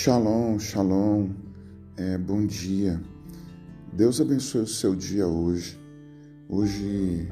[0.00, 1.30] Shalom, shalom,
[1.96, 3.00] é, bom dia.
[3.92, 5.76] Deus abençoe o seu dia hoje.
[6.48, 7.28] Hoje,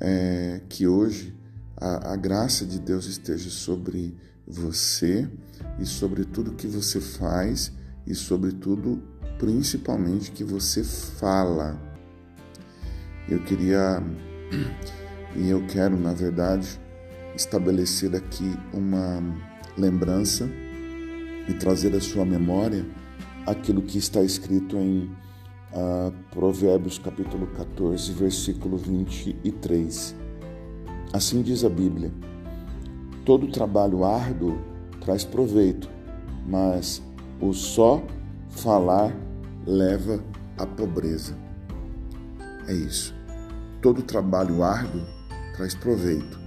[0.00, 1.36] é, que hoje
[1.76, 4.16] a, a graça de Deus esteja sobre
[4.46, 5.28] você
[5.78, 7.70] e sobre tudo que você faz
[8.06, 9.02] e sobre tudo,
[9.38, 11.78] principalmente, que você fala.
[13.28, 14.02] Eu queria
[15.36, 16.80] e eu quero, na verdade,
[17.36, 19.22] estabelecer aqui uma
[19.76, 20.48] lembrança
[21.48, 22.84] e trazer à sua memória
[23.46, 25.10] aquilo que está escrito em
[25.72, 30.14] uh, Provérbios capítulo 14, versículo 23.
[31.12, 32.12] Assim diz a Bíblia:
[33.24, 34.58] Todo trabalho árduo
[35.00, 35.88] traz proveito,
[36.46, 37.02] mas
[37.40, 38.02] o só
[38.48, 39.14] falar
[39.66, 40.22] leva
[40.58, 41.36] à pobreza.
[42.66, 43.14] É isso.
[43.80, 45.02] Todo trabalho árduo
[45.56, 46.38] traz proveito,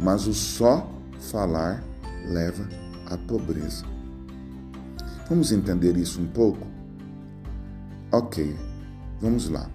[0.00, 1.84] mas o só falar
[2.26, 2.68] leva
[3.06, 3.97] à pobreza.
[5.28, 6.66] Vamos entender isso um pouco?
[8.10, 8.56] Ok,
[9.20, 9.70] vamos lá.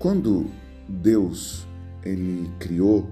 [0.00, 0.50] Quando
[0.88, 1.64] Deus
[2.02, 3.08] ele criou,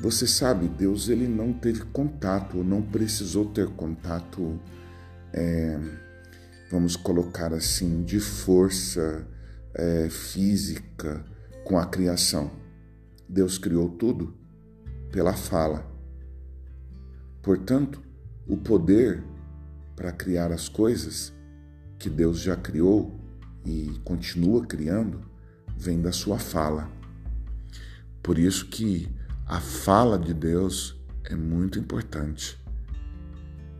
[0.00, 4.58] você sabe, Deus ele não teve contato, não precisou ter contato,
[5.32, 5.78] é,
[6.68, 9.24] vamos colocar assim, de força
[9.72, 11.24] é, física
[11.64, 12.50] com a criação.
[13.28, 14.36] Deus criou tudo
[15.12, 15.88] pela fala.
[17.40, 18.02] Portanto,
[18.46, 19.22] o poder
[19.94, 21.32] para criar as coisas
[21.98, 23.18] que Deus já criou
[23.64, 25.20] e continua criando
[25.76, 26.90] vem da sua fala.
[28.22, 29.08] Por isso que
[29.46, 32.60] a fala de Deus é muito importante.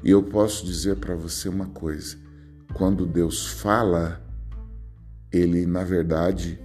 [0.03, 2.17] E eu posso dizer para você uma coisa:
[2.75, 4.21] quando Deus fala,
[5.31, 6.59] ele na verdade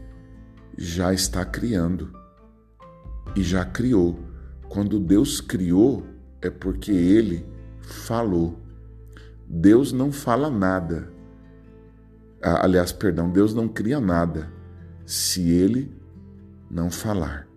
[0.77, 2.11] já está criando
[3.35, 4.19] e já criou.
[4.69, 6.05] Quando Deus criou,
[6.41, 7.45] é porque ele
[7.87, 8.59] falou.
[9.47, 11.11] Deus não fala nada.
[12.41, 14.51] Ah, aliás, perdão, Deus não cria nada
[15.05, 15.91] se ele
[16.69, 17.47] não falar.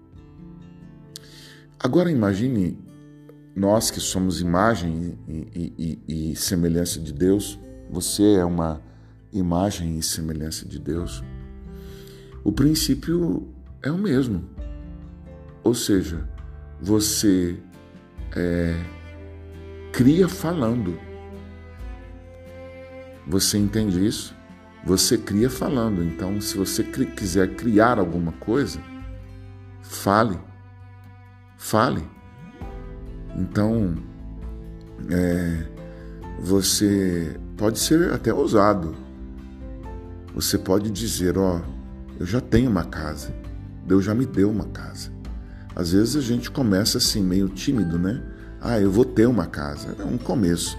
[1.79, 2.79] Agora imagine
[3.55, 7.59] nós que somos imagem e, e, e, e semelhança de Deus,
[7.91, 8.81] você é uma
[9.33, 11.23] imagem e semelhança de Deus.
[12.45, 13.49] O princípio
[13.83, 14.49] é o mesmo.
[15.65, 16.29] Ou seja,
[16.81, 17.59] você
[18.35, 18.79] é,
[19.93, 20.99] cria falando.
[23.27, 24.35] Você entende isso?
[24.85, 26.03] Você cria falando.
[26.03, 28.81] Então, se você quiser criar alguma coisa,
[29.83, 30.39] fale.
[31.57, 32.03] Fale.
[33.37, 33.95] Então,
[35.11, 35.67] é,
[36.41, 38.95] você pode ser até ousado.
[40.35, 41.61] Você pode dizer: Ó, oh,
[42.19, 43.35] eu já tenho uma casa.
[43.87, 45.11] Deus já me deu uma casa.
[45.75, 48.23] Às vezes a gente começa assim, meio tímido, né?
[48.61, 49.97] Ah, eu vou ter uma casa.
[49.99, 50.77] É um começo.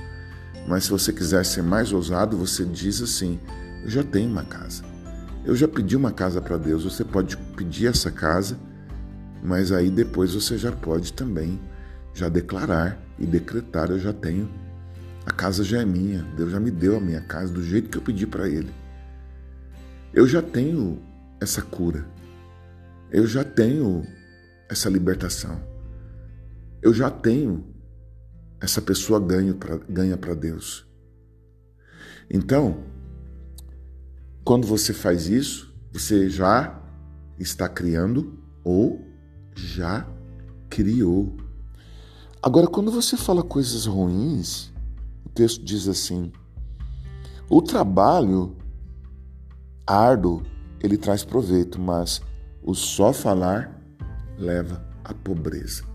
[0.67, 3.39] Mas se você quiser ser mais ousado, você diz assim:
[3.83, 4.83] Eu já tenho uma casa.
[5.43, 6.83] Eu já pedi uma casa para Deus.
[6.83, 8.57] Você pode pedir essa casa,
[9.43, 11.59] mas aí depois você já pode também
[12.13, 14.47] já declarar e decretar: Eu já tenho.
[15.25, 16.23] A casa já é minha.
[16.35, 18.71] Deus já me deu a minha casa do jeito que eu pedi para Ele.
[20.13, 21.01] Eu já tenho
[21.39, 22.05] essa cura.
[23.11, 24.05] Eu já tenho
[24.69, 25.59] essa libertação.
[26.81, 27.70] Eu já tenho
[28.61, 30.85] essa pessoa ganha para Deus.
[32.29, 32.83] Então,
[34.45, 36.79] quando você faz isso, você já
[37.39, 39.05] está criando ou
[39.55, 40.07] já
[40.69, 41.35] criou.
[42.41, 44.71] Agora, quando você fala coisas ruins,
[45.25, 46.31] o texto diz assim:
[47.49, 48.55] o trabalho
[49.85, 50.43] árduo
[50.79, 52.21] ele traz proveito, mas
[52.63, 53.81] o só falar
[54.37, 55.90] leva à pobreza.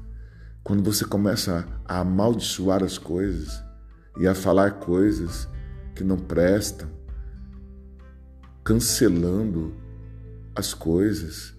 [0.67, 3.63] Quando você começa a amaldiçoar as coisas
[4.19, 5.49] e a falar coisas
[5.95, 6.91] que não prestam,
[8.65, 9.77] cancelando
[10.57, 11.55] as coisas.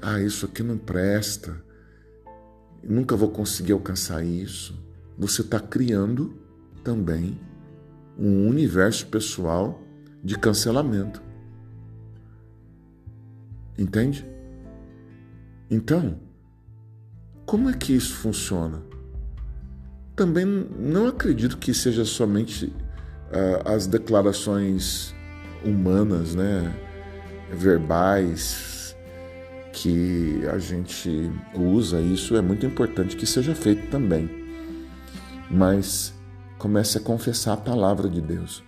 [0.00, 1.62] Ah, isso aqui não presta.
[2.82, 4.74] nunca vou conseguir alcançar isso.
[5.18, 6.40] Você está criando
[6.82, 7.38] também
[8.18, 9.78] um universo pessoal
[10.24, 11.22] de cancelamento.
[13.76, 14.26] Entende?
[15.70, 16.27] Então,
[17.48, 18.82] como é que isso funciona?
[20.14, 25.14] Também não acredito que seja somente uh, as declarações
[25.64, 26.70] humanas, né,
[27.50, 28.94] verbais,
[29.72, 31.98] que a gente usa.
[32.02, 34.28] Isso é muito importante que seja feito também.
[35.50, 36.12] Mas
[36.58, 38.62] comece a confessar a palavra de Deus.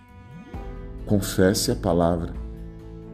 [1.05, 2.33] Confesse a palavra.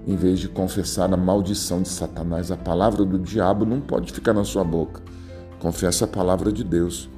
[0.08, 4.32] Em vez de confessar a maldição de Satanás, a palavra do diabo não pode ficar
[4.32, 5.07] na sua boca
[5.60, 7.10] Confessa a palavra de Deus.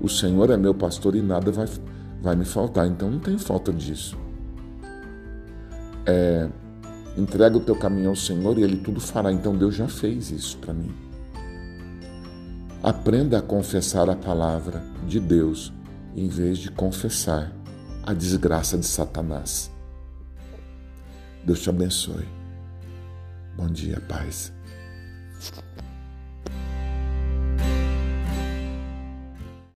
[0.00, 1.66] O Senhor é meu pastor e nada vai,
[2.20, 2.86] vai me faltar.
[2.86, 4.18] Então não tem falta disso.
[6.04, 6.48] É,
[7.16, 9.32] entrega o teu caminho ao Senhor e Ele tudo fará.
[9.32, 10.94] Então Deus já fez isso para mim.
[12.82, 15.72] Aprenda a confessar a palavra de Deus
[16.14, 17.52] em vez de confessar
[18.04, 19.70] a desgraça de Satanás.
[21.44, 22.26] Deus te abençoe.
[23.56, 24.52] Bom dia, paz.